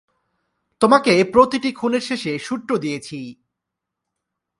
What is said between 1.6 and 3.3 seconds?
খুনের শেষে সূত্র দিয়েছি।